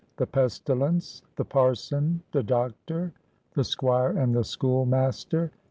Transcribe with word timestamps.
—THE 0.17 0.25
PESTILENCE.—THE 0.25 1.45
PARSON.—THE 1.45 2.41
DOCTOR.—THE 2.41 3.63
SQUIRE 3.63 4.17
AND 4.17 4.33
THE 4.33 4.43
SCHOOLMASTER. 4.43 5.51